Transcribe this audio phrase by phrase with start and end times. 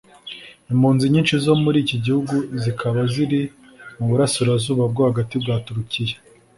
[0.71, 3.41] Impunzi nyinshi zo muri iki gihugu zikaba ziri
[3.97, 6.15] mu Burasirazuba bwo hagati nka Turukiya